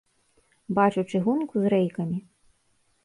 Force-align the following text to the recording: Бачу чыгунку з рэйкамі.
Бачу 0.79 1.03
чыгунку 1.13 1.55
з 1.67 1.73
рэйкамі. 1.75 2.17